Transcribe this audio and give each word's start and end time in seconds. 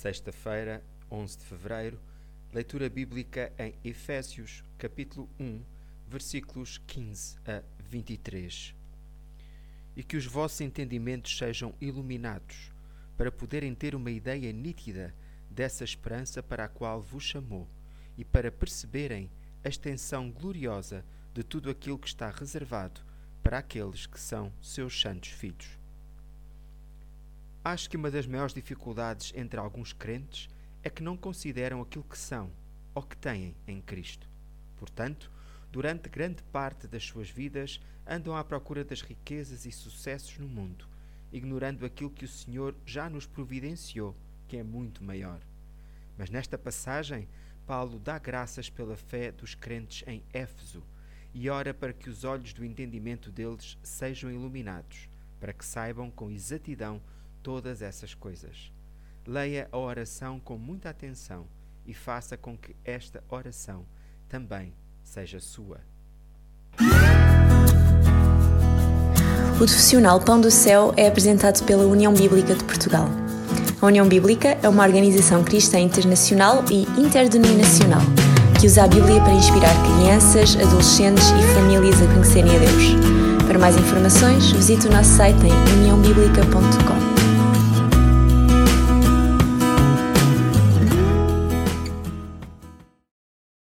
Sexta-feira, 0.00 0.82
11 1.10 1.36
de 1.36 1.44
fevereiro, 1.44 2.00
leitura 2.54 2.88
bíblica 2.88 3.52
em 3.58 3.74
Efésios, 3.84 4.64
capítulo 4.78 5.28
1, 5.38 5.62
versículos 6.08 6.78
15 6.86 7.36
a 7.46 7.62
23. 7.80 8.74
E 9.94 10.02
que 10.02 10.16
os 10.16 10.24
vossos 10.24 10.62
entendimentos 10.62 11.36
sejam 11.36 11.74
iluminados, 11.82 12.72
para 13.14 13.30
poderem 13.30 13.74
ter 13.74 13.94
uma 13.94 14.10
ideia 14.10 14.50
nítida 14.54 15.14
dessa 15.50 15.84
esperança 15.84 16.42
para 16.42 16.64
a 16.64 16.68
qual 16.68 17.02
vos 17.02 17.24
chamou, 17.24 17.68
e 18.16 18.24
para 18.24 18.50
perceberem 18.50 19.30
a 19.62 19.68
extensão 19.68 20.30
gloriosa 20.30 21.04
de 21.34 21.44
tudo 21.44 21.68
aquilo 21.68 21.98
que 21.98 22.08
está 22.08 22.30
reservado 22.30 23.02
para 23.42 23.58
aqueles 23.58 24.06
que 24.06 24.18
são 24.18 24.50
seus 24.62 24.98
santos 24.98 25.28
filhos 25.28 25.79
Acho 27.62 27.90
que 27.90 27.96
uma 27.96 28.10
das 28.10 28.26
maiores 28.26 28.54
dificuldades 28.54 29.34
entre 29.36 29.60
alguns 29.60 29.92
crentes 29.92 30.48
é 30.82 30.88
que 30.88 31.02
não 31.02 31.14
consideram 31.14 31.82
aquilo 31.82 32.04
que 32.04 32.16
são 32.16 32.50
ou 32.94 33.02
que 33.02 33.14
têm 33.14 33.54
em 33.66 33.82
Cristo. 33.82 34.26
Portanto, 34.78 35.30
durante 35.70 36.08
grande 36.08 36.42
parte 36.44 36.88
das 36.88 37.04
suas 37.04 37.28
vidas 37.28 37.78
andam 38.06 38.34
à 38.34 38.42
procura 38.42 38.82
das 38.82 39.02
riquezas 39.02 39.66
e 39.66 39.72
sucessos 39.72 40.38
no 40.38 40.48
mundo, 40.48 40.88
ignorando 41.30 41.84
aquilo 41.84 42.08
que 42.08 42.24
o 42.24 42.28
Senhor 42.28 42.74
já 42.86 43.10
nos 43.10 43.26
providenciou, 43.26 44.16
que 44.48 44.56
é 44.56 44.62
muito 44.62 45.04
maior. 45.04 45.38
Mas 46.16 46.30
nesta 46.30 46.56
passagem, 46.56 47.28
Paulo 47.66 47.98
dá 47.98 48.18
graças 48.18 48.70
pela 48.70 48.96
fé 48.96 49.30
dos 49.30 49.54
crentes 49.54 50.02
em 50.08 50.24
Éfeso 50.32 50.82
e 51.34 51.50
ora 51.50 51.74
para 51.74 51.92
que 51.92 52.08
os 52.08 52.24
olhos 52.24 52.54
do 52.54 52.64
entendimento 52.64 53.30
deles 53.30 53.76
sejam 53.82 54.30
iluminados, 54.30 55.10
para 55.38 55.52
que 55.52 55.64
saibam 55.64 56.10
com 56.10 56.30
exatidão 56.30 57.02
todas 57.42 57.82
essas 57.82 58.14
coisas. 58.14 58.72
Leia 59.26 59.68
a 59.70 59.78
oração 59.78 60.40
com 60.40 60.56
muita 60.56 60.90
atenção 60.90 61.46
e 61.86 61.94
faça 61.94 62.36
com 62.36 62.56
que 62.56 62.74
esta 62.84 63.22
oração 63.28 63.84
também 64.28 64.72
seja 65.02 65.40
sua. 65.40 65.80
O 69.54 69.56
profissional 69.56 70.20
Pão 70.20 70.40
do 70.40 70.50
Céu 70.50 70.94
é 70.96 71.06
apresentado 71.06 71.64
pela 71.64 71.84
União 71.84 72.14
Bíblica 72.14 72.54
de 72.54 72.64
Portugal. 72.64 73.06
A 73.80 73.86
União 73.86 74.08
Bíblica 74.08 74.58
é 74.62 74.68
uma 74.68 74.84
organização 74.84 75.44
cristã 75.44 75.78
internacional 75.78 76.64
e 76.70 76.82
interdenominacional 77.00 78.00
que 78.60 78.66
usa 78.66 78.84
a 78.84 78.86
Bíblia 78.86 79.18
para 79.22 79.32
inspirar 79.32 79.74
crianças, 79.82 80.54
adolescentes 80.56 81.30
e 81.30 81.54
famílias 81.54 82.00
a 82.02 82.06
conhecerem 82.12 82.56
a 82.56 82.58
Deus. 82.58 83.46
Para 83.46 83.58
mais 83.58 83.74
informações, 83.74 84.52
visite 84.52 84.86
o 84.86 84.92
nosso 84.92 85.16
site 85.16 85.38
em 85.46 85.78
uniãobíblica.com. 85.78 87.19